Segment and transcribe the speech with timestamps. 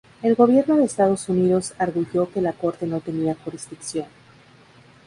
[0.23, 4.07] El Gobierno de Estados Unidos arguyó que la Corte no tenía jurisdicción.